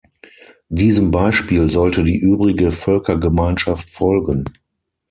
[0.69, 4.45] Diesem Beispiel sollte die übrige Völkergemeinschaft folgen.